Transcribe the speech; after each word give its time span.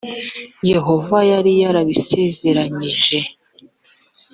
yehova 0.71 1.17
yari 1.31 1.51
yarabisezeranyije 1.61 3.17